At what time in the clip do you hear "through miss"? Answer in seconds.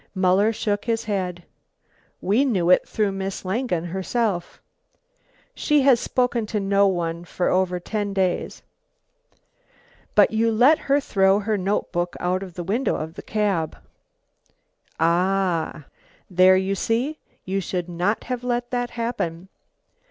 2.89-3.45